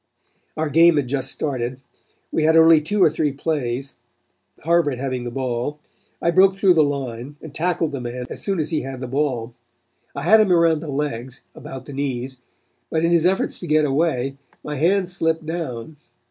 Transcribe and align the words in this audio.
Our 0.57 0.71
game 0.71 0.95
had 0.97 1.07
just 1.07 1.31
started. 1.31 1.79
We 2.31 2.41
had 2.41 2.57
only 2.57 2.81
two 2.81 3.03
or 3.03 3.09
three 3.11 3.31
plays, 3.31 3.97
Harvard 4.63 4.97
having 4.97 5.25
the 5.25 5.29
ball. 5.29 5.79
I 6.19 6.31
broke 6.31 6.55
through 6.55 6.73
the 6.73 6.83
line 6.83 7.35
and 7.39 7.53
tackled 7.53 7.91
the 7.91 8.01
man 8.01 8.25
as 8.31 8.43
soon 8.43 8.57
as 8.59 8.71
he 8.71 8.81
had 8.81 8.99
the 8.99 9.05
ball. 9.07 9.53
I 10.15 10.23
had 10.23 10.39
him 10.41 10.51
around 10.51 10.79
the 10.79 10.87
legs 10.87 11.43
about 11.53 11.85
the 11.85 11.93
knees, 11.93 12.37
but 12.89 13.05
in 13.05 13.11
his 13.11 13.27
efforts 13.27 13.59
to 13.59 13.67
get 13.67 13.85
away, 13.85 14.37
my 14.63 14.75
hands 14.77 15.15
slipped 15.15 15.45
down. 15.45 15.97